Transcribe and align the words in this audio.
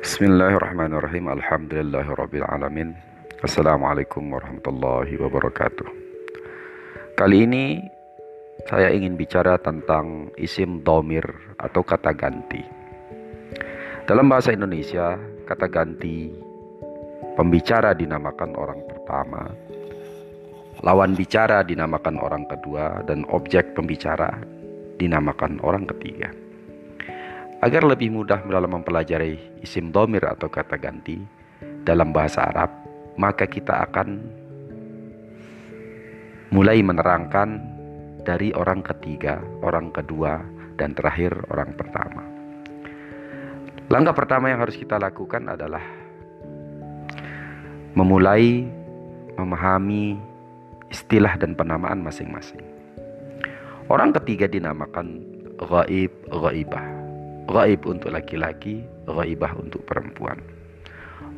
Bismillahirrahmanirrahim. 0.00 1.26
Alhamdulillahirrabbilalamin 1.28 2.94
Assalamualaikum 3.40 4.30
warahmatullahi 4.30 5.16
wabarakatuh. 5.18 5.88
Kali 7.16 7.48
ini 7.48 7.64
saya 8.68 8.92
ingin 8.94 9.18
bicara 9.18 9.58
tentang 9.58 10.30
isim 10.38 10.84
domir 10.86 11.24
atau 11.58 11.82
kata 11.82 12.14
ganti. 12.14 12.62
Dalam 14.06 14.26
bahasa 14.26 14.50
Indonesia 14.50 15.14
kata 15.46 15.70
ganti 15.70 16.30
Pembicara 17.38 17.94
dinamakan 17.94 18.58
orang 18.58 18.82
pertama 18.90 19.46
Lawan 20.82 21.14
bicara 21.14 21.62
dinamakan 21.62 22.18
orang 22.18 22.42
kedua 22.50 23.06
Dan 23.06 23.22
objek 23.30 23.70
pembicara 23.78 24.34
dinamakan 24.98 25.62
orang 25.62 25.86
ketiga 25.94 26.49
Agar 27.60 27.84
lebih 27.84 28.08
mudah 28.08 28.40
dalam 28.48 28.72
mempelajari 28.72 29.60
isim 29.60 29.92
domir 29.92 30.24
atau 30.24 30.48
kata 30.48 30.80
ganti 30.80 31.20
dalam 31.84 32.08
bahasa 32.08 32.48
Arab, 32.48 32.72
maka 33.20 33.44
kita 33.44 33.84
akan 33.84 34.16
mulai 36.56 36.80
menerangkan 36.80 37.60
dari 38.24 38.48
orang 38.56 38.80
ketiga, 38.80 39.44
orang 39.60 39.92
kedua, 39.92 40.40
dan 40.80 40.96
terakhir 40.96 41.36
orang 41.52 41.76
pertama. 41.76 42.24
Langkah 43.92 44.16
pertama 44.16 44.48
yang 44.48 44.64
harus 44.64 44.80
kita 44.80 44.96
lakukan 44.96 45.44
adalah 45.52 45.84
memulai 47.92 48.64
memahami 49.36 50.16
istilah 50.88 51.36
dan 51.36 51.52
penamaan 51.52 52.00
masing-masing. 52.00 52.64
Orang 53.92 54.16
ketiga 54.16 54.48
dinamakan 54.48 55.20
gaib, 55.60 56.12
gaibah 56.24 56.99
Gaib 57.50 57.82
untuk 57.82 58.14
laki-laki, 58.14 58.86
gaibah 59.10 59.58
untuk 59.58 59.82
perempuan. 59.82 60.38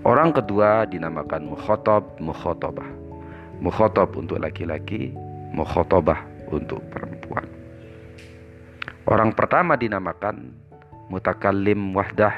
Orang 0.05 0.37
kedua 0.37 0.85
dinamakan 0.85 1.49
mukhotob, 1.49 2.21
mukhotobah. 2.21 2.85
Mukhotob 3.65 4.13
untuk 4.21 4.37
laki-laki, 4.37 5.17
mukhotobah 5.57 6.21
untuk 6.53 6.85
perempuan. 6.93 7.49
Orang 9.09 9.33
pertama 9.33 9.73
dinamakan 9.73 10.53
mutakallim 11.09 11.97
wahdah, 11.97 12.37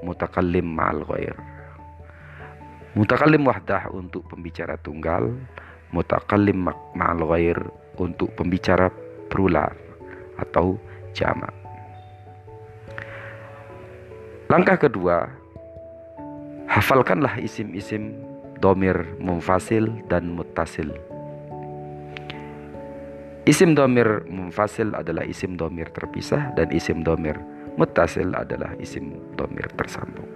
mutakallim 0.00 0.64
ma'al 0.64 1.04
ghair. 1.12 1.36
Mutakallim 2.96 3.44
wahdah 3.44 3.92
untuk 3.92 4.24
pembicara 4.32 4.80
tunggal, 4.80 5.28
mutakallim 5.92 6.72
ma'al 6.96 7.20
ghair 7.36 7.60
untuk 8.00 8.32
pembicara 8.32 8.88
plural 9.28 9.76
atau 10.40 10.80
jamak. 11.12 11.67
Langkah 14.48 14.80
kedua, 14.80 15.28
hafalkanlah 16.72 17.36
isim-isim 17.36 18.16
domir 18.64 18.96
mumfasil 19.20 19.92
dan 20.08 20.32
mutasil. 20.32 20.88
Isim 23.44 23.76
domir 23.76 24.24
mumfasil 24.24 24.96
adalah 24.96 25.28
isim 25.28 25.60
domir 25.60 25.92
terpisah 25.92 26.56
dan 26.56 26.72
isim 26.72 27.04
domir 27.04 27.36
mutasil 27.76 28.32
adalah 28.32 28.72
isim 28.80 29.20
domir 29.36 29.68
tersambung. 29.76 30.32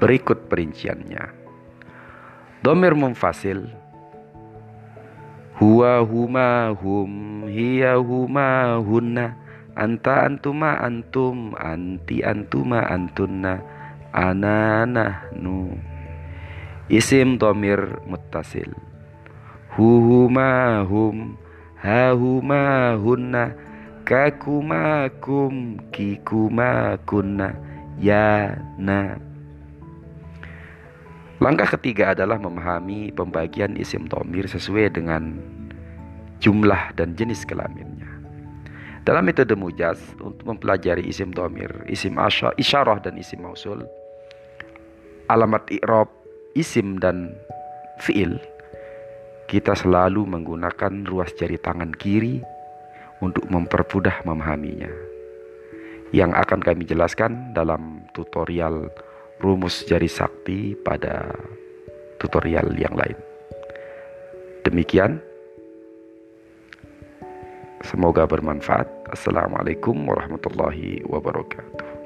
Berikut 0.00 0.48
perinciannya. 0.48 1.28
Domir 2.64 2.96
mumfasil 2.96 3.68
huwa 5.60 6.00
huma 6.08 6.72
hum 6.72 7.44
hiya 7.52 8.00
huma 8.00 8.80
hunna 8.80 9.47
anta 9.78 10.26
antuma 10.26 10.82
antum 10.82 11.54
anti 11.54 12.26
antuma 12.26 12.82
antunna 12.90 13.62
ana 14.10 15.30
nu. 15.38 15.78
Isim 16.90 17.38
domir 17.38 18.02
muttasil. 18.10 18.74
Huhuma 19.78 20.82
hum 20.82 21.38
hahuma 21.78 22.98
hunna 22.98 23.54
kakuma 24.02 25.06
kum 25.22 25.78
kikuma 25.94 26.98
kunna 27.06 27.54
ya 28.00 28.56
na. 28.80 29.20
Langkah 31.38 31.70
ketiga 31.78 32.18
adalah 32.18 32.34
memahami 32.40 33.14
pembagian 33.14 33.78
isim 33.78 34.10
domir 34.10 34.50
sesuai 34.50 34.90
dengan 34.90 35.38
jumlah 36.42 36.98
dan 36.98 37.14
jenis 37.14 37.46
kelaminnya. 37.46 38.07
Dalam 39.08 39.24
metode 39.24 39.56
mujaz 39.56 39.96
untuk 40.20 40.44
mempelajari 40.44 41.00
isim 41.08 41.32
domir, 41.32 41.72
isim 41.88 42.20
asya, 42.20 42.52
isyarah 42.60 43.00
dan 43.00 43.16
isim 43.16 43.40
mausul, 43.40 43.88
alamat 45.32 45.64
i'rab, 45.72 46.12
isim 46.52 47.00
dan 47.00 47.32
fi'il, 48.04 48.36
kita 49.48 49.72
selalu 49.72 50.28
menggunakan 50.28 51.08
ruas 51.08 51.32
jari 51.40 51.56
tangan 51.56 51.96
kiri 51.96 52.44
untuk 53.24 53.48
mempermudah 53.48 54.28
memahaminya. 54.28 54.92
Yang 56.12 56.44
akan 56.44 56.60
kami 56.60 56.84
jelaskan 56.84 57.56
dalam 57.56 58.04
tutorial 58.12 58.92
rumus 59.40 59.88
jari 59.88 60.12
sakti 60.12 60.76
pada 60.84 61.32
tutorial 62.20 62.76
yang 62.76 62.92
lain. 62.92 63.16
Demikian 64.68 65.24
Semoga 67.88 68.28
bermanfaat. 68.28 68.84
Assalamualaikum 69.08 69.96
warahmatullahi 70.04 71.00
wabarakatuh. 71.08 71.97